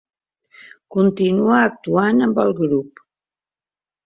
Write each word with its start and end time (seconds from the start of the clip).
Continua 0.95 1.59
actuant 1.67 2.25
amb 2.29 2.43
el 2.45 2.55
grup. 2.63 3.05